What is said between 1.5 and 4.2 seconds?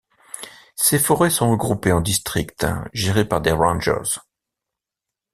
regroupées en districts gérés par des rangers.